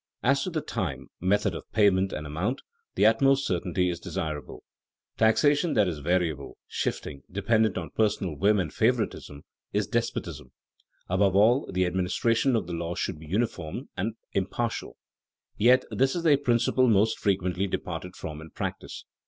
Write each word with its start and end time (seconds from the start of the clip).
As 0.23 0.41
to 0.43 0.49
the 0.49 0.61
time, 0.61 1.11
method 1.19 1.53
of 1.53 1.71
payment, 1.73 2.11
and 2.11 2.25
amount, 2.25 2.63
the 2.95 3.05
utmost 3.05 3.45
certainty 3.45 3.87
is 3.87 3.99
desirable. 3.99 4.63
Taxation 5.15 5.75
that 5.75 5.87
is 5.87 5.99
variable, 5.99 6.57
shifting, 6.67 7.21
dependent 7.31 7.77
on 7.77 7.91
personal 7.91 8.35
whim 8.35 8.57
and 8.59 8.73
favoritism, 8.73 9.43
is 9.73 9.85
despotism. 9.85 10.53
Above 11.07 11.35
all, 11.35 11.69
the 11.71 11.85
administration 11.85 12.55
of 12.55 12.65
the 12.65 12.73
law 12.73 12.95
should 12.95 13.19
be 13.19 13.27
uniform 13.27 13.89
and 13.95 14.15
impartial, 14.31 14.97
yet 15.55 15.83
this 15.91 16.15
is 16.15 16.25
a 16.25 16.37
principle 16.37 16.87
most 16.87 17.19
frequently 17.19 17.67
departed 17.67 18.15
from 18.15 18.41
in 18.41 18.49
practice. 18.49 19.05